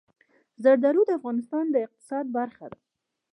[0.63, 2.79] زردالو د افغانستان د اقتصاد برخه ده.